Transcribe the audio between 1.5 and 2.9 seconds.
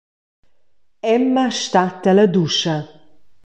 stat ella duscha.